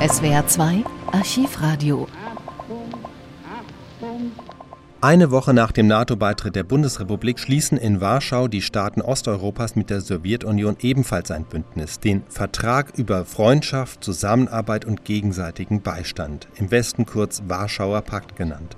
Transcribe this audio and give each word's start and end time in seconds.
SWR 0.00 0.46
2 0.46 0.84
Archivradio. 1.10 2.06
Eine 5.00 5.32
Woche 5.32 5.52
nach 5.52 5.72
dem 5.72 5.88
NATO-Beitritt 5.88 6.54
der 6.54 6.62
Bundesrepublik 6.62 7.40
schließen 7.40 7.76
in 7.76 8.00
Warschau 8.00 8.46
die 8.46 8.62
Staaten 8.62 9.02
Osteuropas 9.02 9.74
mit 9.74 9.90
der 9.90 10.00
Sowjetunion 10.00 10.76
ebenfalls 10.82 11.32
ein 11.32 11.42
Bündnis, 11.44 11.98
den 11.98 12.22
Vertrag 12.28 12.96
über 12.96 13.24
Freundschaft, 13.24 14.04
Zusammenarbeit 14.04 14.84
und 14.84 15.04
gegenseitigen 15.04 15.82
Beistand, 15.82 16.46
im 16.54 16.70
Westen 16.70 17.04
kurz 17.04 17.42
Warschauer 17.48 18.02
Pakt 18.02 18.36
genannt. 18.36 18.76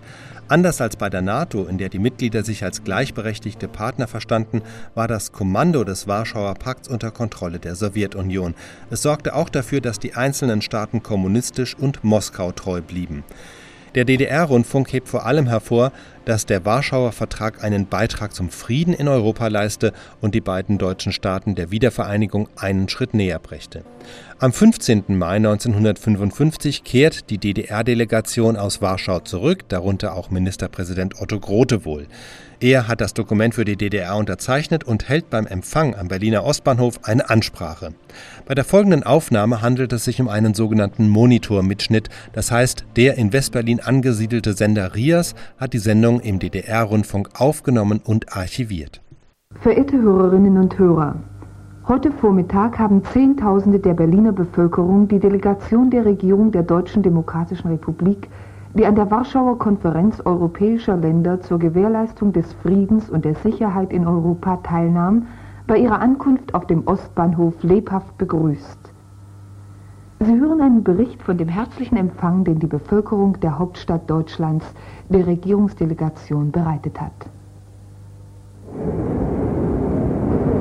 Anders 0.51 0.81
als 0.81 0.97
bei 0.97 1.09
der 1.09 1.23
NATO, 1.23 1.67
in 1.67 1.79
der 1.79 1.91
die 1.91 2.01
Mitglieder 2.01 2.43
sich 2.43 2.65
als 2.65 2.83
gleichberechtigte 2.83 3.69
Partner 3.69 4.09
verstanden, 4.09 4.63
war 4.97 5.07
das 5.07 5.31
Kommando 5.31 5.85
des 5.85 6.09
Warschauer 6.09 6.55
Pakts 6.55 6.89
unter 6.89 7.13
Kontrolle 7.13 7.61
der 7.61 7.77
Sowjetunion. 7.77 8.57
Es 8.91 9.03
sorgte 9.03 9.37
auch 9.37 9.49
dafür, 9.49 9.81
dass 9.81 10.01
die 10.01 10.15
einzelnen 10.15 10.61
Staaten 10.61 11.05
kommunistisch 11.05 11.77
und 11.77 12.03
Moskau 12.03 12.51
treu 12.51 12.81
blieben. 12.81 13.23
Der 13.95 14.05
DDR-Rundfunk 14.05 14.93
hebt 14.93 15.09
vor 15.09 15.25
allem 15.25 15.47
hervor, 15.47 15.93
dass 16.31 16.47
der 16.47 16.65
Warschauer 16.65 17.11
Vertrag 17.11 17.65
einen 17.65 17.87
Beitrag 17.87 18.33
zum 18.33 18.51
Frieden 18.51 18.95
in 18.95 19.09
Europa 19.09 19.49
leiste 19.49 19.93
und 20.21 20.33
die 20.33 20.41
beiden 20.41 20.79
deutschen 20.79 21.11
Staaten 21.11 21.57
der 21.57 21.73
Wiedervereinigung 21.73 22.49
einen 22.55 22.89
Schritt 22.89 23.15
näher 23.15 23.41
brächte. 23.41 23.83
Am 24.39 24.53
15. 24.53 25.05
Mai 25.09 25.37
1955 25.37 26.85
kehrt 26.85 27.31
die 27.31 27.39
DDR-Delegation 27.39 28.57
aus 28.57 28.81
Warschau 28.81 29.19
zurück, 29.19 29.69
darunter 29.69 30.15
auch 30.15 30.31
Ministerpräsident 30.31 31.21
Otto 31.21 31.41
Grotewohl. 31.41 32.07
Er 32.63 32.89
hat 32.89 33.01
das 33.01 33.15
Dokument 33.15 33.55
für 33.55 33.65
die 33.65 33.77
DDR 33.77 34.17
unterzeichnet 34.17 34.85
und 34.85 35.09
hält 35.09 35.31
beim 35.31 35.47
Empfang 35.47 35.95
am 35.95 36.09
Berliner 36.09 36.45
Ostbahnhof 36.45 37.01
eine 37.05 37.31
Ansprache. 37.31 37.95
Bei 38.45 38.55
der 38.55 38.65
folgenden 38.65 39.03
Aufnahme 39.03 39.63
handelt 39.63 39.95
es 39.95 40.05
sich 40.05 40.21
um 40.21 40.29
einen 40.29 40.53
sogenannten 40.53 41.09
Monitormitschnitt, 41.09 42.11
das 42.35 42.51
heißt, 42.51 42.85
der 42.97 43.17
in 43.17 43.33
Westberlin 43.33 43.81
angesiedelte 43.81 44.53
Sender 44.53 44.95
RIAS 44.95 45.35
hat 45.57 45.73
die 45.73 45.79
Sendung 45.79 46.20
im 46.23 46.39
DDR-Rundfunk 46.39 47.31
aufgenommen 47.39 48.01
und 48.05 48.37
archiviert. 48.37 49.01
Verehrte 49.61 50.01
Hörerinnen 50.01 50.57
und 50.59 50.79
Hörer, 50.79 51.17
heute 51.89 52.13
Vormittag 52.13 52.79
haben 52.79 53.05
Zehntausende 53.05 53.79
der 53.79 53.95
Berliner 53.95 54.33
Bevölkerung 54.33 55.09
die 55.09 55.19
Delegation 55.19 55.91
der 55.91 56.05
Regierung 56.05 56.53
der 56.53 56.63
Deutschen 56.63 57.03
Demokratischen 57.03 57.69
Republik 57.69 58.29
die 58.75 58.87
an 58.87 58.95
der 58.95 59.11
Warschauer 59.11 59.59
Konferenz 59.59 60.21
europäischer 60.25 60.97
Länder 60.97 61.41
zur 61.41 61.59
Gewährleistung 61.59 62.33
des 62.33 62.53
Friedens 62.63 63.11
und 63.11 63.25
der 63.25 63.35
Sicherheit 63.35 63.93
in 63.93 64.07
Europa 64.07 64.59
teilnahm, 64.59 65.27
bei 65.67 65.79
ihrer 65.79 66.01
Ankunft 66.01 66.55
auf 66.55 66.67
dem 66.67 66.87
Ostbahnhof 66.87 67.55
lebhaft 67.63 68.17
begrüßt. 68.19 68.80
Sie 70.23 70.39
hören 70.39 70.61
einen 70.61 70.85
Bericht 70.85 71.23
von 71.23 71.39
dem 71.39 71.49
herzlichen 71.49 71.97
Empfang, 71.97 72.45
den 72.45 72.59
die 72.59 72.67
Bevölkerung 72.67 73.41
der 73.41 73.59
Hauptstadt 73.59 74.11
Deutschlands 74.11 74.67
der 75.09 75.27
Regierungsdelegation 75.27 76.51
bereitet 76.51 77.01
hat. 77.01 77.13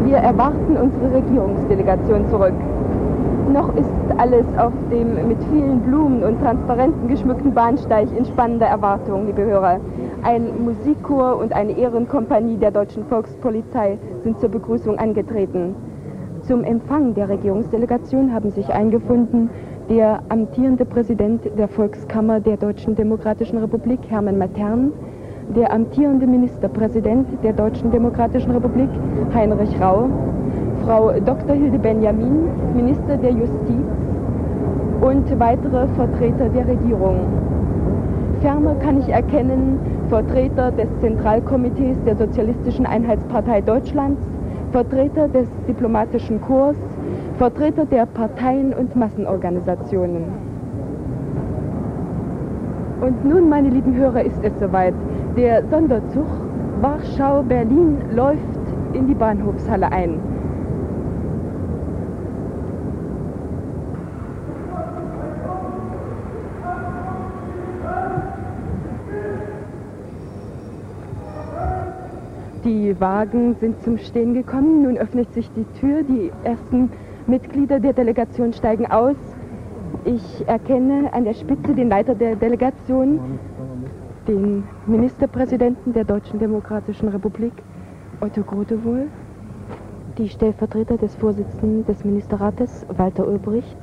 Wir 0.05 0.15
erwarten 0.15 0.77
unsere 0.77 1.13
Regierungsdelegation 1.13 2.29
zurück. 2.29 2.53
Noch 3.51 3.75
ist 3.75 3.89
alles 4.17 4.45
auf 4.57 4.71
dem 4.89 5.27
mit 5.27 5.43
vielen 5.51 5.81
Blumen 5.81 6.23
und 6.23 6.39
Transparenten 6.39 7.09
geschmückten 7.09 7.53
Bahnsteig 7.53 8.07
in 8.17 8.23
spannender 8.23 8.67
Erwartung, 8.67 9.25
liebe 9.25 9.43
Hörer. 9.43 9.81
Ein 10.23 10.63
Musikchor 10.63 11.35
und 11.35 11.51
eine 11.51 11.73
Ehrenkompanie 11.73 12.55
der 12.55 12.71
Deutschen 12.71 13.05
Volkspolizei 13.07 13.97
sind 14.23 14.39
zur 14.39 14.49
Begrüßung 14.49 14.97
angetreten. 14.97 15.75
Zum 16.49 16.63
Empfang 16.63 17.13
der 17.13 17.29
Regierungsdelegation 17.29 18.33
haben 18.33 18.49
sich 18.49 18.67
eingefunden 18.69 19.51
der 19.87 20.19
amtierende 20.29 20.83
Präsident 20.83 21.43
der 21.55 21.67
Volkskammer 21.67 22.39
der 22.39 22.57
Deutschen 22.57 22.95
Demokratischen 22.95 23.59
Republik, 23.59 23.99
Hermann 24.09 24.39
Matern, 24.39 24.91
der 25.55 25.71
amtierende 25.71 26.25
Ministerpräsident 26.25 27.27
der 27.43 27.53
Deutschen 27.53 27.91
Demokratischen 27.91 28.49
Republik, 28.49 28.89
Heinrich 29.31 29.79
Rau, 29.79 30.09
Frau 30.83 31.11
Dr. 31.23 31.55
Hilde 31.55 31.77
Benjamin, 31.77 32.47
Minister 32.75 33.17
der 33.17 33.29
Justiz 33.29 33.85
und 35.01 35.39
weitere 35.39 35.87
Vertreter 35.89 36.49
der 36.49 36.67
Regierung. 36.67 37.27
Ferner 38.41 38.73
kann 38.73 38.99
ich 39.01 39.09
erkennen 39.09 39.77
Vertreter 40.09 40.71
des 40.71 40.89
Zentralkomitees 40.99 41.97
der 42.07 42.15
Sozialistischen 42.15 42.87
Einheitspartei 42.87 43.61
Deutschlands, 43.61 44.19
Vertreter 44.71 45.27
des 45.27 45.47
diplomatischen 45.67 46.39
Korps, 46.41 46.77
Vertreter 47.37 47.85
der 47.85 48.05
Parteien 48.05 48.73
und 48.73 48.95
Massenorganisationen. 48.95 50.23
Und 53.01 53.25
nun, 53.25 53.49
meine 53.49 53.69
lieben 53.69 53.95
Hörer, 53.95 54.23
ist 54.23 54.43
es 54.43 54.51
soweit. 54.59 54.93
Der 55.37 55.63
Sonderzug 55.69 56.27
Warschau-Berlin 56.81 57.97
läuft 58.13 58.39
in 58.93 59.07
die 59.07 59.13
Bahnhofshalle 59.13 59.91
ein. 59.91 60.19
Die 72.69 73.01
Wagen 73.01 73.55
sind 73.55 73.81
zum 73.81 73.97
Stehen 73.97 74.35
gekommen. 74.35 74.83
Nun 74.83 74.95
öffnet 74.95 75.33
sich 75.33 75.49
die 75.53 75.65
Tür. 75.79 76.03
Die 76.03 76.31
ersten 76.43 76.91
Mitglieder 77.25 77.79
der 77.79 77.93
Delegation 77.93 78.53
steigen 78.53 78.85
aus. 78.85 79.15
Ich 80.05 80.47
erkenne 80.47 81.11
an 81.11 81.23
der 81.23 81.33
Spitze 81.33 81.73
den 81.73 81.89
Leiter 81.89 82.13
der 82.13 82.35
Delegation, 82.35 83.39
den 84.27 84.65
Ministerpräsidenten 84.85 85.93
der 85.93 86.03
Deutschen 86.03 86.37
Demokratischen 86.37 87.09
Republik, 87.09 87.53
Otto 88.21 88.43
Grotewohl, 88.43 89.07
die 90.19 90.29
Stellvertreter 90.29 90.97
des 90.97 91.15
Vorsitzenden 91.15 91.87
des 91.87 92.05
Ministerrates, 92.05 92.85
Walter 92.95 93.27
Ulbricht, 93.27 93.79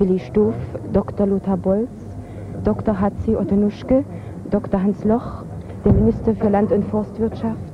Willi 0.00 0.18
Stoff, 0.18 0.56
Dr. 0.92 1.28
Lothar 1.28 1.56
Bolz, 1.56 2.16
Dr. 2.64 3.00
Hatzi 3.00 3.36
Ottenuschke, 3.36 4.02
Dr. 4.50 4.82
Hans 4.82 5.04
Loch, 5.04 5.44
der 5.84 5.92
Minister 5.92 6.34
für 6.34 6.48
Land- 6.48 6.72
und 6.72 6.84
Forstwirtschaft, 6.86 7.73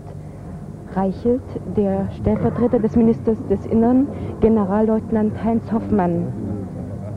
Reichelt, 0.95 1.43
der 1.77 2.09
Stellvertreter 2.19 2.78
des 2.78 2.97
Ministers 2.97 3.39
des 3.49 3.65
Innern, 3.67 4.09
Generalleutnant 4.41 5.33
Heinz 5.43 5.71
Hoffmann. 5.73 6.27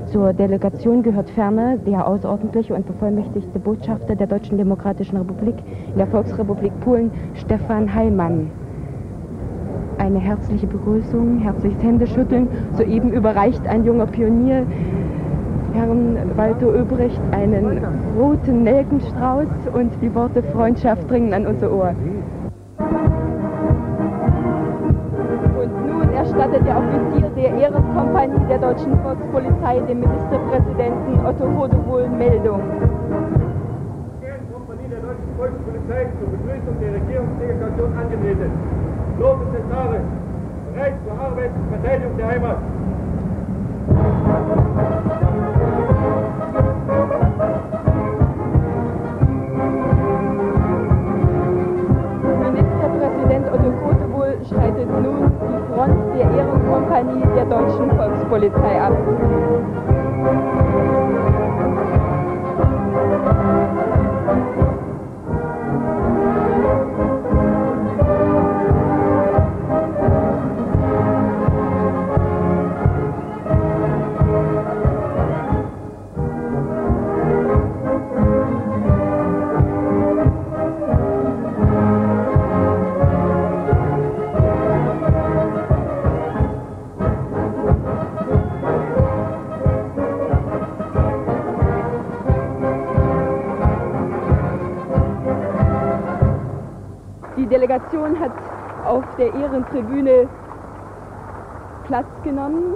Zur 0.08 0.34
Delegation 0.34 1.02
gehört 1.02 1.30
ferner 1.30 1.78
der 1.78 2.08
außerordentliche 2.08 2.76
und 2.76 2.86
bevollmächtigte 2.86 3.60
Botschafter 3.60 4.16
der 4.16 4.28
Deutschen 4.28 4.58
Demokratischen 4.58 5.18
Republik 5.18 5.56
in 5.92 5.98
der 5.98 6.08
Volksrepublik 6.08 6.78
Polen, 6.82 7.12
Stefan 7.34 7.94
Heilmann. 7.94 8.52
Eine 9.98 10.20
herzliche 10.20 10.68
Begrüßung, 10.68 11.40
herzliches 11.40 11.82
Händeschütteln. 11.82 12.48
Soeben 12.78 13.12
überreicht 13.12 13.66
ein 13.68 13.86
junger 13.86 14.08
Pionier 14.08 14.66
Herrn 15.74 16.38
Walter 16.38 16.68
Öbrecht 16.68 17.20
einen 17.32 17.84
roten 18.16 18.64
Nelkenstrauß 18.64 19.48
und 19.74 19.92
die 20.02 20.14
Worte 20.14 20.44
Freundschaft 20.44 21.10
dringen 21.10 21.34
an 21.34 21.48
unser 21.48 21.72
Ohr. 21.72 21.96
Erstattet 26.34 26.66
der 26.66 26.78
Offizier 26.78 27.30
der 27.36 27.54
Ehrenkompanie 27.62 28.40
der 28.50 28.58
Deutschen 28.58 28.98
Volkspolizei 29.04 29.80
dem 29.88 30.00
Ministerpräsidenten 30.00 31.26
Otto 31.26 31.46
Hodewohl 31.46 32.08
Meldung. 32.10 32.62
Die 34.20 34.26
Ehrenkompanie 34.26 34.90
der 34.90 35.02
Deutschen 35.06 35.30
Volkspolizei 35.38 36.10
zur 36.18 36.30
Begrüßung 36.34 36.76
der 36.82 36.94
Regierungsdelegation 36.96 37.98
angemeldet. 37.98 38.52
Lobes 39.20 39.48
des 39.54 39.66
Tages, 39.70 40.02
bereit 40.74 40.94
zur 41.06 41.14
Arbeit 41.22 41.52
und 41.54 41.70
Verteidigung 41.70 42.18
der 42.18 42.28
Heimat. 42.28 42.58
Ehrenkompanie 57.04 57.36
der 57.36 57.46
Deutschen 57.46 57.92
Volkspolizei 57.98 58.82
ab. 58.82 58.94
Delegation 97.74 98.20
hat 98.20 98.32
auf 98.86 99.04
der 99.18 99.34
Ehrentribüne 99.34 100.28
Platz 101.86 102.06
genommen 102.24 102.76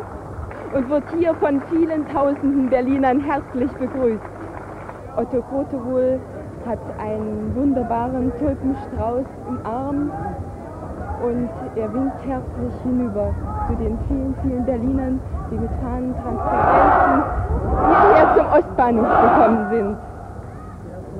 und 0.74 0.90
wird 0.90 1.04
hier 1.18 1.36
von 1.36 1.62
vielen 1.70 2.08
tausenden 2.08 2.70
Berlinern 2.70 3.20
herzlich 3.20 3.72
begrüßt. 3.74 4.24
Otto 5.16 5.42
Grotewohl 5.50 6.20
hat 6.66 6.80
einen 6.98 7.56
wunderbaren 7.56 8.32
Tulpenstrauß 8.40 9.26
im 9.48 9.60
Arm 9.66 10.12
und 11.24 11.50
er 11.76 11.94
winkt 11.94 12.26
herzlich 12.26 12.74
hinüber 12.84 13.34
zu 13.68 13.76
den 13.76 13.98
vielen, 14.08 14.36
vielen 14.42 14.66
Berlinern, 14.66 15.20
die 15.52 15.58
mit 15.58 15.72
Fahnen 15.82 16.16
Transparenten 16.24 17.24
hierher 18.02 18.36
zum 18.36 18.46
Ostbahnhof 18.48 19.08
gekommen 19.22 19.68
sind. 19.70 19.98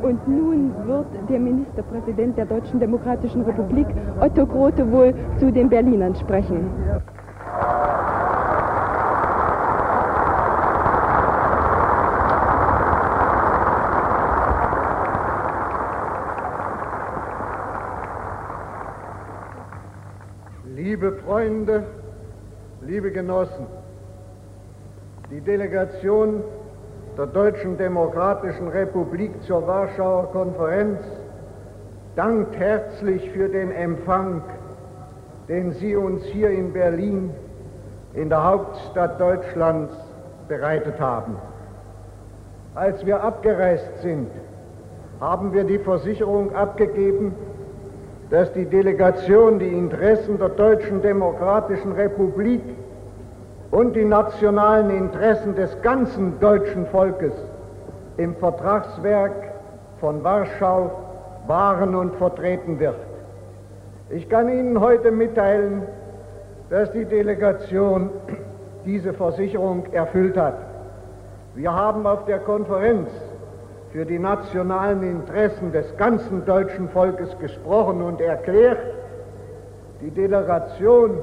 Und 0.02 0.28
nun 0.28 0.74
wird 0.86 1.08
der 1.30 1.40
Ministerpräsident 1.40 2.38
der 2.38 2.46
Deutschen 2.46 2.80
Demokratischen 2.80 3.42
Republik, 3.42 3.88
Otto 4.20 4.46
Grote, 4.46 4.92
wohl 4.92 5.14
zu 5.40 5.52
den 5.52 5.70
Berlinern 5.70 6.16
sprechen. 6.16 6.70
Liebe 20.76 21.12
Freunde, 21.26 21.84
liebe 22.82 23.12
Genossen, 23.12 23.66
die 25.30 25.42
Delegation 25.42 26.44
der 27.18 27.26
Deutschen 27.26 27.78
Demokratischen 27.78 28.68
Republik 28.68 29.32
zur 29.42 29.66
Warschauer 29.66 30.32
Konferenz 30.32 31.00
dankt 32.16 32.56
herzlich 32.58 33.32
für 33.32 33.50
den 33.50 33.72
Empfang, 33.72 34.44
den 35.50 35.72
Sie 35.72 35.96
uns 35.96 36.24
hier 36.26 36.52
in 36.52 36.74
Berlin, 36.74 37.32
in 38.14 38.30
der 38.30 38.44
Hauptstadt 38.44 39.20
Deutschlands, 39.20 39.94
bereitet 40.48 41.00
haben. 41.00 41.36
Als 42.76 43.04
wir 43.04 43.24
abgereist 43.24 44.02
sind, 44.04 44.30
haben 45.20 45.54
wir 45.54 45.64
die 45.64 45.80
Versicherung 45.80 46.56
abgegeben, 46.56 47.34
dass 48.30 48.54
die 48.54 48.66
Delegation 48.66 49.58
die 49.58 49.70
Interessen 49.70 50.38
der 50.38 50.50
Deutschen 50.50 51.02
Demokratischen 51.02 51.94
Republik 51.94 52.62
und 53.72 53.96
die 53.96 54.06
nationalen 54.06 54.90
Interessen 54.90 55.56
des 55.56 55.82
ganzen 55.82 56.40
deutschen 56.40 56.86
Volkes 56.88 57.34
im 58.18 58.36
Vertragswerk 58.36 59.52
von 60.00 60.24
Warschau 60.24 60.92
wahren 61.48 61.96
und 61.96 62.16
vertreten 62.16 62.80
wird. 62.80 62.96
Ich 64.10 64.30
kann 64.30 64.50
Ihnen 64.50 64.80
heute 64.80 65.12
mitteilen, 65.12 65.84
dass 66.70 66.92
die 66.92 67.06
Delegation 67.06 68.10
diese 68.86 69.14
Versicherung 69.14 69.86
erfüllt 69.92 70.38
hat. 70.38 70.56
Wir 71.56 71.74
haben 71.74 72.06
auf 72.06 72.26
der 72.26 72.40
Konferenz 72.40 73.10
für 73.92 74.06
die 74.06 74.20
nationalen 74.20 75.02
Interessen 75.04 75.72
des 75.72 75.96
ganzen 75.98 76.46
deutschen 76.46 76.90
Volkes 76.90 77.38
gesprochen 77.40 78.02
und 78.02 78.22
erklärt, 78.22 78.80
die 80.02 80.12
Delegation 80.12 81.18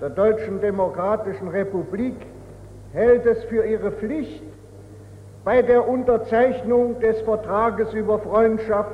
der 0.00 0.10
Deutschen 0.10 0.60
Demokratischen 0.60 1.48
Republik 1.48 2.14
hält 2.92 3.26
es 3.26 3.42
für 3.44 3.64
ihre 3.64 3.90
Pflicht, 3.90 4.42
bei 5.44 5.62
der 5.62 5.88
Unterzeichnung 5.88 7.00
des 7.00 7.20
Vertrages 7.22 7.92
über 7.94 8.18
Freundschaft, 8.18 8.92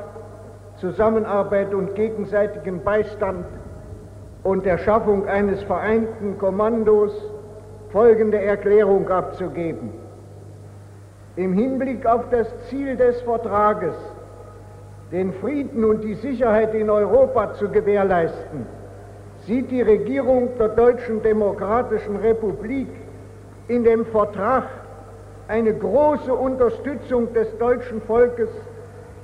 Zusammenarbeit 0.76 1.74
und 1.74 1.94
gegenseitigen 1.94 2.82
Beistand 2.82 3.44
und 4.42 4.64
der 4.64 4.78
Schaffung 4.78 5.26
eines 5.26 5.62
vereinten 5.62 6.38
Kommandos 6.38 7.12
folgende 7.90 8.40
Erklärung 8.40 9.08
abzugeben. 9.08 9.90
Im 11.36 11.52
Hinblick 11.52 12.06
auf 12.06 12.28
das 12.30 12.48
Ziel 12.68 12.96
des 12.96 13.20
Vertrages, 13.22 13.94
den 15.12 15.32
Frieden 15.34 15.84
und 15.84 16.02
die 16.02 16.14
Sicherheit 16.14 16.74
in 16.74 16.90
Europa 16.90 17.54
zu 17.54 17.68
gewährleisten, 17.68 18.66
sieht 19.46 19.70
die 19.70 19.82
Regierung 19.82 20.48
der 20.58 20.68
Deutschen 20.68 21.22
Demokratischen 21.22 22.16
Republik 22.16 22.88
in 23.68 23.84
dem 23.84 24.06
Vertrag 24.06 24.64
eine 25.48 25.74
große 25.74 26.32
Unterstützung 26.32 27.32
des 27.34 27.56
deutschen 27.58 28.00
Volkes 28.02 28.48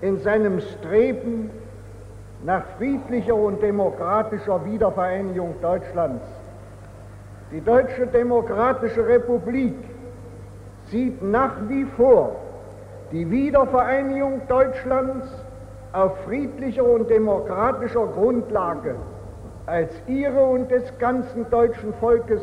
in 0.02 0.18
seinem 0.18 0.60
Streben 0.60 1.50
nach 2.44 2.64
friedlicher 2.78 3.34
und 3.34 3.62
demokratischer 3.62 4.64
Wiedervereinigung 4.64 5.54
Deutschlands. 5.62 6.24
Die 7.52 7.60
Deutsche 7.60 8.06
Demokratische 8.06 9.06
Republik 9.06 9.74
sieht 10.90 11.22
nach 11.22 11.54
wie 11.68 11.84
vor 11.96 12.36
die 13.12 13.30
Wiedervereinigung 13.30 14.42
Deutschlands 14.48 15.26
auf 15.92 16.16
friedlicher 16.24 16.84
und 16.84 17.10
demokratischer 17.10 18.06
Grundlage 18.06 18.94
als 19.70 19.90
ihre 20.08 20.42
und 20.42 20.68
des 20.70 20.82
ganzen 20.98 21.48
deutschen 21.48 21.94
Volkes 21.94 22.42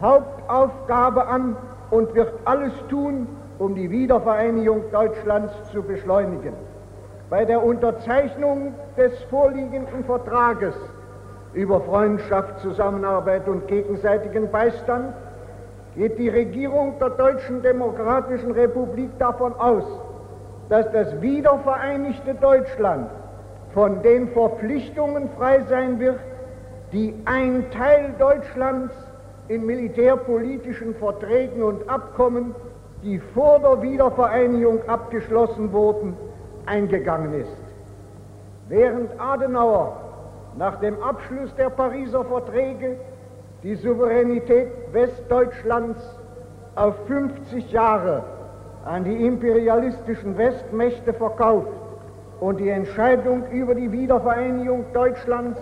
Hauptaufgabe 0.00 1.26
an 1.26 1.54
und 1.90 2.14
wird 2.14 2.32
alles 2.46 2.72
tun, 2.88 3.28
um 3.58 3.74
die 3.74 3.90
Wiedervereinigung 3.90 4.84
Deutschlands 4.90 5.52
zu 5.70 5.82
beschleunigen. 5.82 6.54
Bei 7.28 7.44
der 7.44 7.62
Unterzeichnung 7.62 8.74
des 8.96 9.12
vorliegenden 9.24 10.02
Vertrages 10.04 10.74
über 11.52 11.82
Freundschaft, 11.82 12.60
Zusammenarbeit 12.60 13.46
und 13.48 13.68
gegenseitigen 13.68 14.50
Beistand 14.50 15.12
geht 15.94 16.18
die 16.18 16.30
Regierung 16.30 16.98
der 16.98 17.10
Deutschen 17.10 17.62
Demokratischen 17.62 18.52
Republik 18.52 19.10
davon 19.18 19.52
aus, 19.54 19.84
dass 20.70 20.90
das 20.92 21.20
wiedervereinigte 21.20 22.34
Deutschland 22.34 23.10
von 23.74 24.02
den 24.02 24.28
Verpflichtungen 24.28 25.28
frei 25.36 25.60
sein 25.68 26.00
wird, 26.00 26.18
die 26.92 27.14
ein 27.24 27.70
Teil 27.70 28.14
Deutschlands 28.18 28.94
in 29.48 29.64
militärpolitischen 29.64 30.94
Verträgen 30.94 31.62
und 31.62 31.88
Abkommen, 31.88 32.54
die 33.02 33.18
vor 33.18 33.58
der 33.60 33.82
Wiedervereinigung 33.82 34.80
abgeschlossen 34.88 35.72
wurden, 35.72 36.16
eingegangen 36.66 37.34
ist. 37.34 37.56
Während 38.68 39.10
Adenauer 39.18 39.96
nach 40.56 40.78
dem 40.80 41.02
Abschluss 41.02 41.54
der 41.56 41.70
Pariser 41.70 42.24
Verträge 42.24 42.96
die 43.62 43.74
Souveränität 43.74 44.68
Westdeutschlands 44.92 46.00
auf 46.74 46.94
50 47.06 47.72
Jahre 47.72 48.22
an 48.84 49.04
die 49.04 49.26
imperialistischen 49.26 50.36
Westmächte 50.36 51.12
verkauft 51.12 51.68
und 52.40 52.58
die 52.58 52.68
Entscheidung 52.68 53.44
über 53.50 53.74
die 53.74 53.90
Wiedervereinigung 53.92 54.84
Deutschlands 54.92 55.58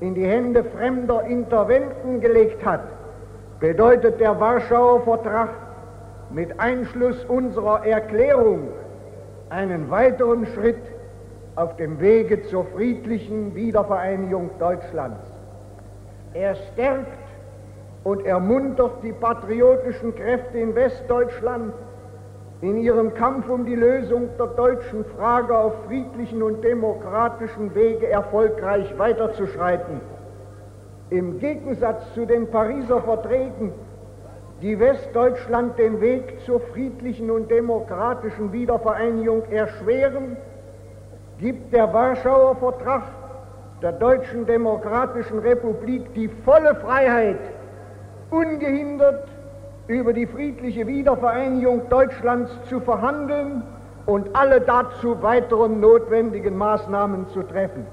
in 0.00 0.14
die 0.14 0.26
Hände 0.26 0.64
fremder 0.64 1.24
Interventen 1.24 2.20
gelegt 2.20 2.64
hat, 2.64 2.82
bedeutet 3.60 4.20
der 4.20 4.38
Warschauer 4.38 5.02
Vertrag 5.02 5.50
mit 6.30 6.60
Einschluss 6.60 7.24
unserer 7.24 7.84
Erklärung 7.86 8.68
einen 9.50 9.90
weiteren 9.90 10.46
Schritt 10.46 10.82
auf 11.56 11.76
dem 11.76 12.00
Wege 12.00 12.42
zur 12.44 12.64
friedlichen 12.66 13.54
Wiedervereinigung 13.54 14.50
Deutschlands. 14.58 15.18
Er 16.34 16.54
stärkt 16.54 17.18
und 18.04 18.24
ermuntert 18.24 19.02
die 19.02 19.12
patriotischen 19.12 20.14
Kräfte 20.14 20.58
in 20.58 20.74
Westdeutschland 20.74 21.72
in 22.60 22.78
ihrem 22.78 23.14
Kampf 23.14 23.48
um 23.48 23.64
die 23.64 23.76
Lösung 23.76 24.30
der 24.38 24.48
deutschen 24.48 25.04
Frage 25.16 25.56
auf 25.56 25.74
friedlichen 25.86 26.42
und 26.42 26.62
demokratischen 26.64 27.74
Wege 27.74 28.08
erfolgreich 28.08 28.98
weiterzuschreiten. 28.98 30.00
Im 31.10 31.38
Gegensatz 31.38 32.12
zu 32.14 32.26
den 32.26 32.50
Pariser 32.50 33.00
Verträgen, 33.00 33.72
die 34.60 34.78
Westdeutschland 34.80 35.78
den 35.78 36.00
Weg 36.00 36.40
zur 36.44 36.58
friedlichen 36.58 37.30
und 37.30 37.48
demokratischen 37.48 38.52
Wiedervereinigung 38.52 39.44
erschweren, 39.50 40.36
gibt 41.38 41.72
der 41.72 41.92
Warschauer 41.92 42.56
Vertrag 42.56 43.04
der 43.80 43.92
Deutschen 43.92 44.44
Demokratischen 44.46 45.38
Republik 45.38 46.12
die 46.14 46.28
volle 46.44 46.74
Freiheit, 46.74 47.38
ungehindert 48.30 49.28
über 49.88 50.12
die 50.12 50.26
friedliche 50.26 50.86
Wiedervereinigung 50.86 51.88
Deutschlands 51.88 52.52
zu 52.68 52.78
verhandeln 52.80 53.62
und 54.04 54.36
alle 54.36 54.60
dazu 54.60 55.20
weiteren 55.22 55.80
notwendigen 55.80 56.56
Maßnahmen 56.56 57.28
zu 57.28 57.42
treffen. 57.42 57.86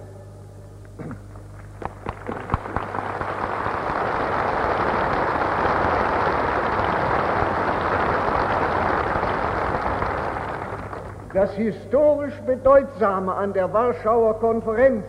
Das 11.34 11.54
historisch 11.54 12.34
Bedeutsame 12.46 13.34
an 13.36 13.52
der 13.52 13.74
Warschauer 13.74 14.40
Konferenz 14.40 15.06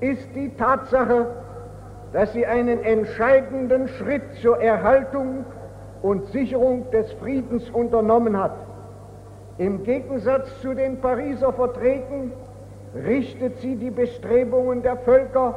ist 0.00 0.28
die 0.34 0.54
Tatsache, 0.56 1.26
dass 2.12 2.32
sie 2.32 2.46
einen 2.46 2.82
entscheidenden 2.84 3.88
Schritt 3.88 4.22
zur 4.40 4.60
Erhaltung 4.60 5.44
und 6.02 6.26
Sicherung 6.26 6.90
des 6.90 7.12
Friedens 7.14 7.68
unternommen 7.70 8.36
hat. 8.36 8.56
Im 9.58 9.84
Gegensatz 9.84 10.48
zu 10.60 10.74
den 10.74 11.00
Pariser 11.00 11.52
Verträgen 11.52 12.32
richtet 12.94 13.58
sie 13.60 13.76
die 13.76 13.90
Bestrebungen 13.90 14.82
der 14.82 14.96
Völker 14.98 15.54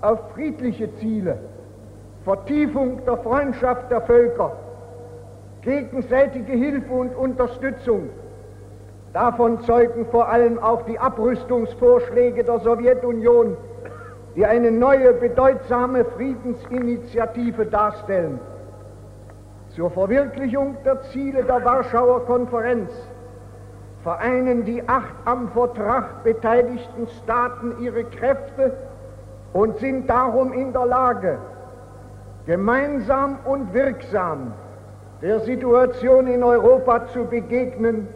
auf 0.00 0.30
friedliche 0.34 0.94
Ziele, 0.96 1.38
Vertiefung 2.24 3.04
der 3.04 3.18
Freundschaft 3.18 3.90
der 3.90 4.02
Völker, 4.02 4.52
gegenseitige 5.62 6.52
Hilfe 6.52 6.92
und 6.92 7.14
Unterstützung. 7.16 8.10
Davon 9.12 9.60
zeugen 9.62 10.06
vor 10.06 10.28
allem 10.28 10.58
auch 10.58 10.82
die 10.82 10.98
Abrüstungsvorschläge 10.98 12.44
der 12.44 12.60
Sowjetunion, 12.60 13.56
die 14.36 14.46
eine 14.46 14.70
neue 14.70 15.14
bedeutsame 15.14 16.04
Friedensinitiative 16.04 17.66
darstellen. 17.66 18.38
Zur 19.78 19.92
Verwirklichung 19.92 20.76
der 20.84 21.02
Ziele 21.02 21.44
der 21.44 21.64
Warschauer 21.64 22.26
Konferenz 22.26 22.90
vereinen 24.02 24.64
die 24.64 24.82
acht 24.88 25.14
am 25.24 25.52
Vertrag 25.52 26.24
beteiligten 26.24 27.06
Staaten 27.22 27.76
ihre 27.78 28.02
Kräfte 28.02 28.72
und 29.52 29.78
sind 29.78 30.10
darum 30.10 30.52
in 30.52 30.72
der 30.72 30.84
Lage, 30.84 31.38
gemeinsam 32.44 33.38
und 33.44 33.72
wirksam 33.72 34.52
der 35.22 35.38
Situation 35.38 36.26
in 36.26 36.42
Europa 36.42 37.06
zu 37.12 37.26
begegnen, 37.26 38.08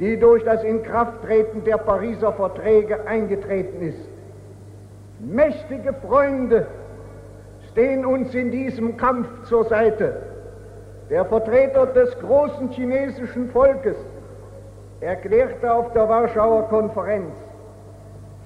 die 0.00 0.18
durch 0.18 0.42
das 0.44 0.64
Inkrafttreten 0.64 1.64
der 1.64 1.76
Pariser 1.76 2.32
Verträge 2.32 3.06
eingetreten 3.06 3.82
ist. 3.82 4.08
Mächtige 5.18 5.92
Freunde 5.92 6.66
stehen 7.72 8.06
uns 8.06 8.34
in 8.34 8.50
diesem 8.50 8.96
Kampf 8.96 9.28
zur 9.42 9.66
Seite. 9.66 10.33
Der 11.10 11.24
Vertreter 11.26 11.86
des 11.86 12.18
großen 12.18 12.70
chinesischen 12.70 13.50
Volkes 13.50 13.96
erklärte 15.00 15.70
auf 15.72 15.92
der 15.92 16.08
Warschauer 16.08 16.68
Konferenz, 16.68 17.34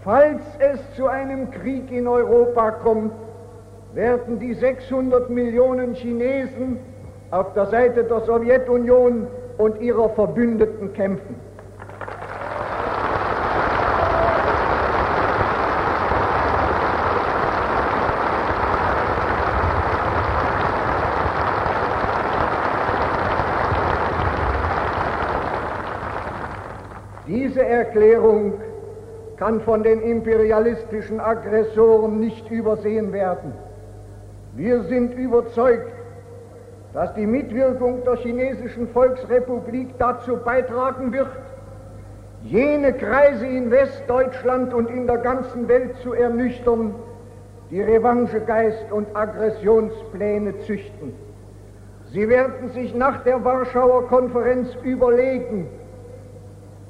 falls 0.03 0.43
es 0.59 0.81
zu 0.95 1.07
einem 1.07 1.51
Krieg 1.53 1.91
in 1.93 2.09
Europa 2.09 2.73
kommt, 2.73 3.13
werden 3.95 4.39
die 4.41 4.55
600 4.55 5.31
Millionen 5.31 5.95
Chinesen 5.95 6.79
auf 7.31 7.53
der 7.53 7.67
Seite 7.67 8.05
der 8.05 8.21
Sowjetunion 8.21 9.29
und 9.59 9.81
ihrer 9.81 10.09
Verbündeten 10.11 10.93
kämpfen. 10.93 11.48
Erklärung 27.89 28.53
kann 29.39 29.63
von 29.63 29.83
den 29.83 30.03
imperialistischen 30.03 31.21
Aggressoren 31.21 32.21
nicht 32.21 32.51
übersehen 32.51 33.15
werden. 33.15 33.53
Wir 34.55 34.83
sind 34.83 35.15
überzeugt, 35.15 35.91
dass 36.93 37.15
die 37.15 37.27
Mitwirkung 37.27 38.05
der 38.05 38.17
chinesischen 38.17 38.89
Volksrepublik 38.89 39.89
dazu 39.99 40.37
beitragen 40.37 41.15
wird, 41.15 41.31
jene 42.43 42.93
Kreise 42.93 43.47
in 43.47 43.71
Westdeutschland 43.71 44.75
und 44.75 44.91
in 44.91 45.07
der 45.07 45.19
ganzen 45.19 45.67
Welt 45.69 45.97
zu 46.03 46.13
ernüchtern, 46.13 46.95
die 47.71 47.81
Revanchegeist 47.81 48.93
und 48.93 49.07
Aggressionspläne 49.17 50.59
züchten. 50.61 51.15
Sie 52.13 52.29
werden 52.29 52.69
sich 52.71 52.95
nach 52.95 53.23
der 53.25 53.43
Warschauer 53.45 54.09
Konferenz 54.09 54.69
überlegen, 54.83 55.69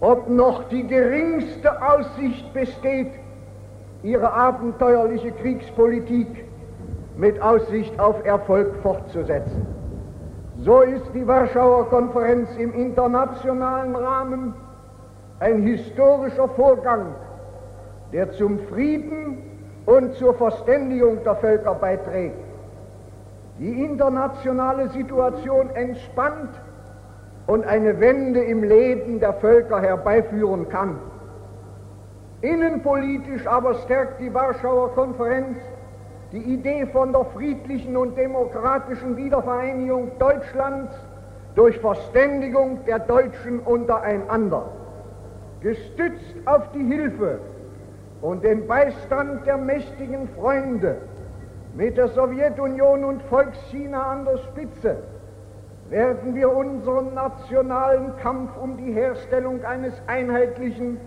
ob 0.01 0.29
noch 0.29 0.69
die 0.69 0.87
geringste 0.87 1.83
Aussicht 1.83 2.53
besteht, 2.53 3.13
ihre 4.03 4.33
abenteuerliche 4.33 5.33
Kriegspolitik 5.33 6.45
mit 7.17 7.41
Aussicht 7.43 7.99
auf 7.99 8.25
Erfolg 8.25 8.77
fortzusetzen. 8.83 9.67
So 10.61 10.81
ist 10.81 11.11
die 11.15 11.27
Warschauer 11.27 11.89
Konferenz 11.89 12.49
im 12.59 12.73
internationalen 12.75 13.95
Rahmen 13.97 14.55
ein 15.41 15.63
historischer 15.63 16.49
Vorgang, 16.49 17.15
der 18.13 18.33
zum 18.33 18.59
Frieden 18.69 19.39
und 19.87 20.15
zur 20.15 20.35
Verständigung 20.35 21.23
der 21.25 21.37
Völker 21.37 21.75
beiträgt. 21.75 22.37
Die 23.59 23.85
internationale 23.85 24.89
Situation 24.91 25.71
entspannt 25.71 26.51
und 27.49 27.67
eine 27.67 27.99
Wende 27.99 28.41
im 28.45 28.63
Leben 28.63 29.21
der 29.21 29.33
Völker 29.33 29.81
herbeiführen 29.81 30.69
kann. 30.69 30.99
Innenpolitisch 32.43 33.47
aber 33.47 33.75
stärkt 33.75 34.21
die 34.21 34.33
Warschauer 34.33 34.93
Konferenz 34.93 35.57
die 36.31 36.43
Idee 36.43 36.87
von 36.87 37.13
der 37.13 37.25
friedlichen 37.25 37.97
und 37.97 38.19
demokratischen 38.19 39.17
Wiedervereinigung 39.17 40.13
Deutschlands 40.19 40.95
durch 41.55 41.79
Verständigung 41.79 42.85
der 42.87 42.99
Deutschen 42.99 43.61
untereinander. 43.61 44.69
Gestützt 45.63 46.35
auf 46.45 46.71
die 46.73 46.85
Hilfe 46.85 47.41
und 48.21 48.45
den 48.45 48.67
Beistand 48.67 49.47
der 49.47 49.57
mächtigen 49.57 50.29
Freunde 50.39 50.99
mit 51.75 51.97
der 51.97 52.09
Sowjetunion 52.09 53.05
und 53.05 53.23
Volkschina 53.23 54.03
an 54.03 54.27
der 54.27 54.37
Spitze 54.37 54.99
werden 55.91 56.35
wir 56.35 56.55
unseren 56.55 57.15
nationalen 57.15 58.15
Kampf 58.19 58.51
um 58.57 58.77
die 58.77 58.93
Herstellung 58.93 59.65
eines 59.65 59.95
einheitlichen, 60.07 60.99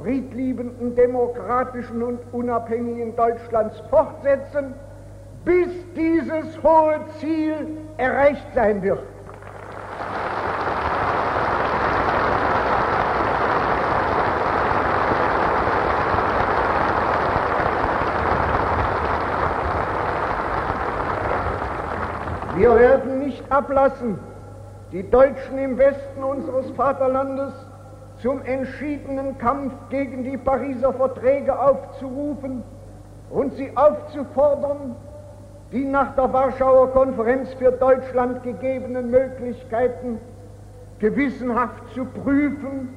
friedliebenden, 0.00 0.94
demokratischen 0.96 2.02
und 2.02 2.18
unabhängigen 2.32 3.14
Deutschlands 3.14 3.78
fortsetzen, 3.90 4.74
bis 5.44 5.68
dieses 5.94 6.62
hohe 6.62 7.00
Ziel 7.18 7.66
erreicht 7.98 8.46
sein 8.54 8.82
wird. 8.82 9.02
Wir 22.54 22.76
werden 22.76 23.18
nicht 23.18 23.42
ablassen, 23.62 24.18
die 24.90 25.08
Deutschen 25.08 25.56
im 25.58 25.78
Westen 25.78 26.24
unseres 26.24 26.68
Vaterlandes 26.72 27.52
zum 28.18 28.42
entschiedenen 28.42 29.38
Kampf 29.38 29.72
gegen 29.88 30.24
die 30.24 30.36
Pariser 30.36 30.92
Verträge 30.92 31.56
aufzurufen 31.58 32.64
und 33.30 33.54
sie 33.54 33.70
aufzufordern, 33.76 34.96
die 35.70 35.84
nach 35.84 36.14
der 36.16 36.32
Warschauer 36.32 36.90
Konferenz 36.90 37.54
für 37.54 37.70
Deutschland 37.70 38.42
gegebenen 38.42 39.10
Möglichkeiten 39.10 40.18
gewissenhaft 40.98 41.88
zu 41.94 42.04
prüfen, 42.04 42.94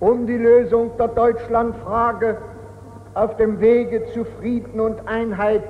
um 0.00 0.26
die 0.26 0.36
Lösung 0.36 0.90
der 0.98 1.08
Deutschlandfrage 1.08 2.38
auf 3.14 3.36
dem 3.36 3.60
Wege 3.60 4.04
zu 4.12 4.24
Frieden 4.24 4.80
und 4.80 5.06
Einheit 5.06 5.64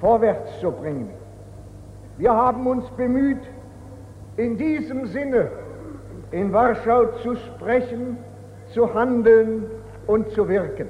vorwärts 0.00 0.60
zu 0.60 0.70
bringen. 0.70 1.10
Wir 2.18 2.34
haben 2.34 2.66
uns 2.66 2.84
bemüht, 2.90 3.42
in 4.36 4.56
diesem 4.56 5.06
Sinne 5.06 5.50
in 6.30 6.52
Warschau 6.52 7.06
zu 7.22 7.36
sprechen, 7.36 8.16
zu 8.72 8.92
handeln 8.94 9.66
und 10.06 10.30
zu 10.30 10.48
wirken. 10.48 10.88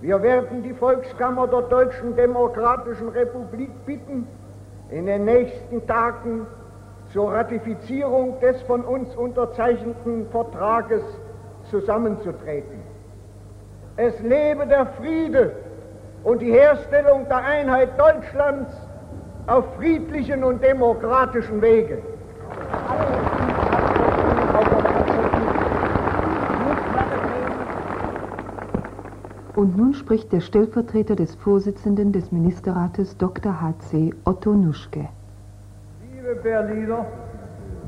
Wir 0.00 0.22
werden 0.22 0.62
die 0.62 0.74
Volkskammer 0.74 1.46
der 1.46 1.62
Deutschen 1.62 2.14
Demokratischen 2.14 3.08
Republik 3.08 3.70
bitten, 3.86 4.26
in 4.90 5.06
den 5.06 5.24
nächsten 5.24 5.86
Tagen 5.86 6.46
zur 7.12 7.32
Ratifizierung 7.32 8.38
des 8.40 8.60
von 8.62 8.84
uns 8.84 9.14
unterzeichneten 9.16 10.26
Vertrages 10.30 11.02
zusammenzutreten. 11.70 12.82
Es 13.96 14.20
lebe 14.20 14.66
der 14.66 14.86
Friede 14.86 15.52
und 16.22 16.42
die 16.42 16.52
Herstellung 16.52 17.26
der 17.28 17.44
Einheit 17.44 17.98
Deutschlands 17.98 18.74
auf 19.46 19.64
friedlichen 19.76 20.44
und 20.44 20.62
demokratischen 20.62 21.62
Wege. 21.62 22.02
Und 29.56 29.76
nun 29.76 29.94
spricht 29.94 30.32
der 30.32 30.40
Stellvertreter 30.40 31.14
des 31.14 31.36
Vorsitzenden 31.36 32.10
des 32.10 32.32
Ministerrates 32.32 33.16
Dr. 33.18 33.60
H.C. 33.60 34.12
Otto 34.24 34.52
Nuschke. 34.52 35.08
Liebe 36.12 36.34
Berliner, 36.42 37.06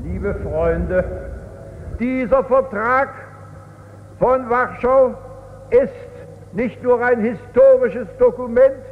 liebe 0.04 0.32
Freunde, 0.44 1.04
dieser 1.98 2.44
Vertrag 2.44 3.08
von 4.20 4.48
Warschau 4.48 5.14
ist 5.70 5.90
nicht 6.52 6.80
nur 6.84 7.04
ein 7.04 7.20
historisches 7.20 8.06
Dokument, 8.20 8.84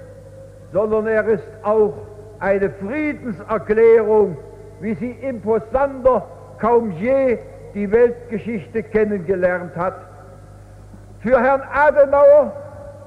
sondern 0.73 1.07
er 1.07 1.25
ist 1.29 1.47
auch 1.63 1.95
eine 2.41 2.71
Friedenserklärung, 2.71 4.37
wie 4.81 4.95
sie 4.95 5.13
imposanter 5.13 6.27
kaum 6.59 6.91
je 6.91 7.39
die 7.73 7.89
Weltgeschichte 7.91 8.83
kennengelernt 8.83 9.77
hat. 9.77 9.95
Für 11.21 11.41
Herrn 11.41 11.63
Adenauer 11.73 12.64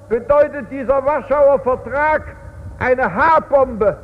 bedeutet 0.09 0.69
dieser 0.71 1.03
Warschauer 1.05 1.59
Vertrag 1.59 2.23
eine 2.79 3.13
H-Bombe. 3.13 3.97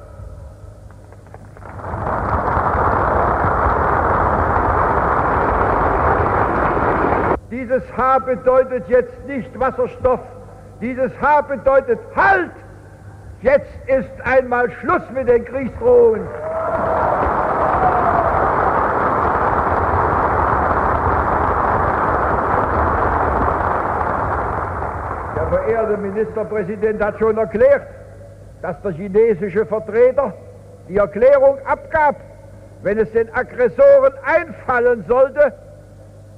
Dieses 7.51 7.83
H 7.97 8.19
bedeutet 8.19 8.87
jetzt 8.89 9.25
nicht 9.25 9.59
Wasserstoff. 9.59 10.19
Dieses 10.81 11.11
H 11.21 11.41
bedeutet 11.41 11.99
Halt! 12.15 12.51
Jetzt 13.41 13.71
ist 13.87 14.09
einmal 14.23 14.71
Schluss 14.71 15.03
mit 15.13 15.27
den 15.27 15.45
Kriegsdrohungen. 15.45 16.27
Der 25.93 25.99
Ministerpräsident 25.99 27.03
hat 27.03 27.19
schon 27.19 27.37
erklärt, 27.37 27.85
dass 28.63 28.81
der 28.81 28.93
chinesische 28.93 29.63
Vertreter 29.63 30.33
die 30.89 30.97
Erklärung 30.97 31.59
abgab, 31.65 32.15
wenn 32.81 32.97
es 32.97 33.11
den 33.11 33.31
Aggressoren 33.31 34.13
einfallen 34.23 35.05
sollte, 35.07 35.53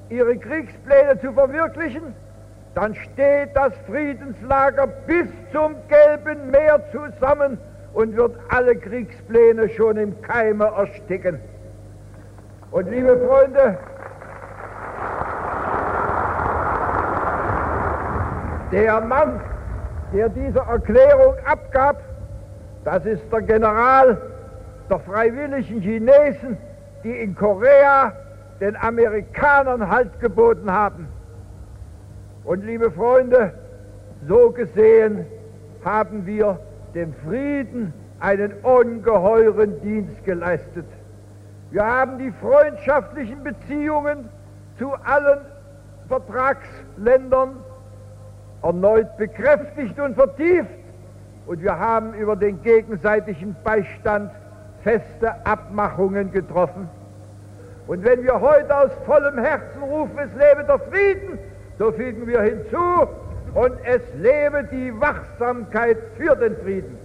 ihre 0.10 0.36
Kriegspläne 0.36 1.22
zu 1.22 1.32
verwirklichen, 1.32 2.14
dann 2.74 2.96
steht 2.96 3.52
das 3.54 3.72
Friedenslager 3.88 4.88
bis 5.08 5.28
zum 5.54 5.76
Gelben 5.88 6.52
Meer 6.52 6.82
zusammen 6.92 7.58
und 7.94 8.18
wird 8.18 8.36
alle 8.50 8.76
Kriegspläne 8.76 9.70
schon 9.70 9.96
im 9.96 10.22
Keime 10.22 10.66
ersticken. 10.66 11.40
Und 12.72 12.92
liebe 12.92 13.18
Freunde, 13.26 13.78
der 18.76 19.00
Mann, 19.00 19.40
der 20.12 20.28
diese 20.28 20.60
Erklärung 20.60 21.36
abgab, 21.46 22.02
das 22.84 23.06
ist 23.06 23.24
der 23.32 23.42
General 23.42 24.18
der 24.90 25.00
freiwilligen 25.00 25.82
Chinesen, 25.82 26.58
die 27.04 27.12
in 27.12 27.36
Korea 27.36 28.12
den 28.60 28.76
Amerikanern 28.76 29.90
Halt 29.90 30.20
geboten 30.20 30.70
haben. 30.70 31.08
Und 32.44 32.66
liebe 32.66 32.92
Freunde, 32.92 33.54
so 34.28 34.52
gesehen 34.52 35.26
haben 35.86 36.26
wir 36.26 36.60
dem 36.94 37.14
Frieden 37.26 37.94
einen 38.20 38.54
ungeheuren 38.62 39.80
Dienst 39.82 40.24
geleistet. 40.26 40.86
Wir 41.72 41.86
haben 41.86 42.18
die 42.18 42.32
freundschaftlichen 42.42 43.42
Beziehungen 43.42 44.30
zu 44.78 44.94
allen 45.06 45.40
Vertragsländern 46.10 47.56
erneut 48.66 49.16
bekräftigt 49.18 50.00
und 50.00 50.16
vertieft 50.16 50.70
und 51.46 51.62
wir 51.62 51.78
haben 51.78 52.14
über 52.16 52.36
den 52.36 52.62
gegenseitigen 52.64 53.56
Beistand 53.64 54.32
feste 54.84 55.46
Abmachungen 55.46 56.32
getroffen. 56.32 56.90
Und 57.88 58.04
wenn 58.04 58.24
wir 58.24 58.42
heute 58.42 58.76
aus 58.76 58.92
vollem 59.06 59.38
Herzen 59.38 59.84
rufen, 59.84 60.18
es 60.18 60.34
lebe 60.34 60.64
der 60.64 60.80
Frieden, 60.80 61.38
so 61.78 61.92
fügen 61.92 62.26
wir 62.26 62.42
hinzu, 62.42 63.08
und 63.54 63.74
es 63.84 64.02
lebe 64.16 64.64
die 64.72 64.92
Wachsamkeit 65.00 65.98
für 66.18 66.36
den 66.36 66.58
Frieden. 66.58 66.98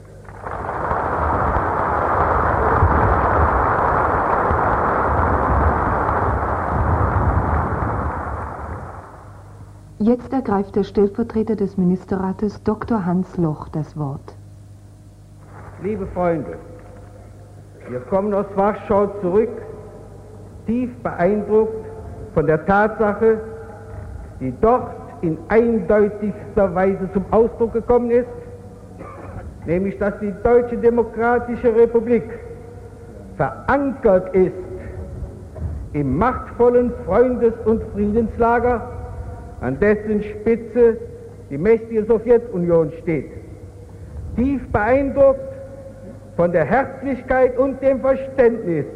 Jetzt 10.03 10.33
ergreift 10.33 10.77
der 10.77 10.85
Stellvertreter 10.85 11.57
des 11.57 11.77
Ministerrates 11.77 12.63
Dr. 12.63 13.05
Hans 13.05 13.37
Loch 13.37 13.69
das 13.69 13.99
Wort. 13.99 14.35
Liebe 15.83 16.07
Freunde, 16.07 16.57
wir 17.87 18.01
kommen 18.01 18.33
aus 18.33 18.47
Warschau 18.55 19.09
zurück, 19.21 19.51
tief 20.65 20.89
beeindruckt 21.03 21.85
von 22.33 22.47
der 22.47 22.65
Tatsache, 22.65 23.43
die 24.41 24.55
dort 24.63 24.91
in 25.21 25.37
eindeutigster 25.49 26.75
Weise 26.75 27.07
zum 27.13 27.27
Ausdruck 27.31 27.75
gekommen 27.75 28.11
ist, 28.11 28.31
nämlich 29.67 29.99
dass 29.99 30.19
die 30.21 30.33
Deutsche 30.43 30.79
Demokratische 30.79 31.77
Republik 31.77 32.25
verankert 33.37 34.35
ist 34.35 34.55
im 35.93 36.17
machtvollen 36.17 36.91
Freundes- 37.05 37.61
und 37.67 37.83
Friedenslager, 37.93 39.00
an 39.61 39.79
dessen 39.79 40.23
Spitze 40.23 40.97
die 41.51 41.59
mächtige 41.59 42.05
Sowjetunion 42.05 42.93
steht. 43.03 43.31
Tief 44.37 44.67
beeindruckt 44.73 45.41
von 46.37 46.53
der 46.53 46.65
Herzlichkeit 46.65 47.59
und 47.59 47.83
dem 47.83 48.01
Verständnis, 48.01 48.87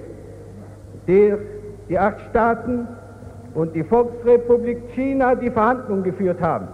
der 1.07 1.39
die 1.89 1.99
acht 1.99 2.21
Staaten 2.31 2.89
und 3.55 3.75
die 3.75 3.85
Volksrepublik 3.85 4.79
China 4.95 5.35
die 5.35 5.51
Verhandlungen 5.51 6.03
geführt 6.03 6.41
haben. 6.41 6.69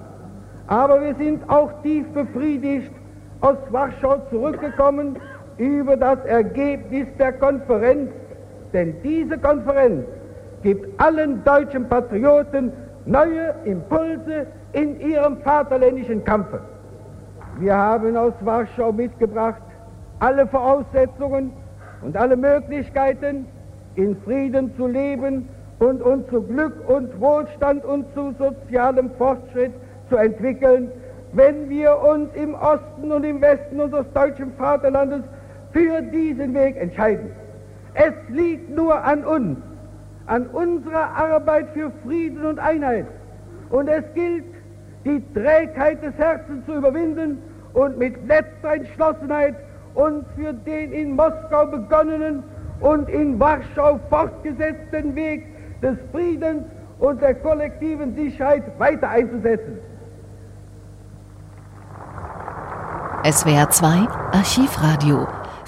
Aber 0.66 1.00
wir 1.00 1.14
sind 1.16 1.42
auch 1.48 1.70
tief 1.82 2.06
befriedigt 2.10 2.92
aus 3.40 3.56
Warschau 3.70 4.18
zurückgekommen 4.30 5.16
über 5.58 5.96
das 5.96 6.24
Ergebnis 6.26 7.06
der 7.18 7.32
Konferenz, 7.32 8.10
denn 8.72 8.94
diese 9.02 9.36
Konferenz 9.38 10.04
gibt 10.62 10.88
allen 11.00 11.42
deutschen 11.44 11.88
Patrioten 11.88 12.72
neue 13.10 13.54
Impulse 13.64 14.46
in 14.72 15.00
ihrem 15.00 15.38
vaterländischen 15.38 16.24
Kampfe. 16.24 16.60
Wir 17.58 17.76
haben 17.76 18.16
aus 18.16 18.32
Warschau 18.40 18.92
mitgebracht 18.92 19.60
alle 20.20 20.46
Voraussetzungen 20.46 21.52
und 22.02 22.16
alle 22.16 22.36
Möglichkeiten, 22.36 23.46
in 23.96 24.16
Frieden 24.22 24.74
zu 24.76 24.86
leben 24.86 25.48
und 25.80 26.00
uns 26.00 26.28
zu 26.28 26.42
Glück 26.42 26.88
und 26.88 27.20
Wohlstand 27.20 27.84
und 27.84 28.06
zu 28.14 28.32
sozialem 28.38 29.10
Fortschritt 29.18 29.72
zu 30.08 30.16
entwickeln, 30.16 30.92
wenn 31.32 31.68
wir 31.68 31.98
uns 32.00 32.28
im 32.34 32.54
Osten 32.54 33.10
und 33.10 33.24
im 33.24 33.40
Westen 33.40 33.80
unseres 33.80 34.06
deutschen 34.12 34.52
Vaterlandes 34.52 35.22
für 35.72 36.02
diesen 36.02 36.54
Weg 36.54 36.76
entscheiden. 36.76 37.30
Es 37.94 38.12
liegt 38.28 38.70
nur 38.70 39.02
an 39.02 39.24
uns, 39.24 39.58
an 40.30 40.46
unserer 40.46 41.10
Arbeit 41.16 41.70
für 41.74 41.90
Frieden 42.04 42.44
und 42.46 42.58
Einheit. 42.60 43.06
Und 43.70 43.88
es 43.88 44.04
gilt, 44.14 44.44
die 45.04 45.22
Trägheit 45.34 46.02
des 46.04 46.14
Herzens 46.14 46.64
zu 46.66 46.74
überwinden 46.74 47.38
und 47.72 47.98
mit 47.98 48.14
letzter 48.28 48.74
Entschlossenheit 48.74 49.56
uns 49.94 50.24
für 50.36 50.52
den 50.52 50.92
in 50.92 51.16
Moskau 51.16 51.66
begonnenen 51.66 52.44
und 52.78 53.08
in 53.08 53.40
Warschau 53.40 53.98
fortgesetzten 54.08 55.16
Weg 55.16 55.46
des 55.82 55.98
Friedens 56.12 56.62
und 57.00 57.20
der 57.20 57.34
kollektiven 57.34 58.14
Sicherheit 58.14 58.62
weiter 58.78 59.08
einzusetzen. 59.08 59.78
SWR 63.24 63.68
2 63.68 63.86
Archivradio. 64.32 65.39